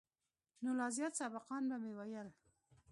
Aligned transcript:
نو 0.63 0.69
لا 0.79 0.87
زيات 0.95 1.13
سبقان 1.21 1.63
به 1.69 1.77
مې 1.83 1.91
ويل. 1.97 2.29